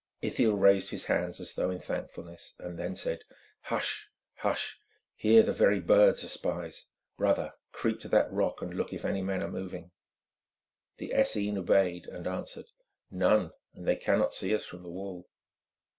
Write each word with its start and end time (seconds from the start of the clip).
Ithiel 0.23 0.57
raised 0.57 0.89
his 0.89 1.05
hands 1.05 1.39
as 1.39 1.53
though 1.53 1.69
in 1.69 1.79
thankfulness, 1.79 2.55
then 2.57 2.95
said: 2.95 3.23
"Hush! 3.65 4.09
hush! 4.37 4.79
Here 5.15 5.43
the 5.43 5.53
very 5.53 5.79
birds 5.79 6.23
are 6.23 6.27
spies. 6.27 6.87
Brother, 7.17 7.53
creep 7.71 7.99
to 7.99 8.07
that 8.07 8.31
rock 8.33 8.63
and 8.63 8.73
look 8.73 8.93
if 8.93 9.05
any 9.05 9.21
men 9.21 9.43
are 9.43 9.51
moving." 9.51 9.91
The 10.97 11.13
Essene 11.13 11.59
obeyed, 11.59 12.07
and 12.07 12.25
answered, 12.25 12.71
"None; 13.11 13.51
and 13.75 13.87
they 13.87 13.95
cannot 13.95 14.33
see 14.33 14.55
us 14.55 14.65
from 14.65 14.81
the 14.81 14.89
wall." 14.89 15.29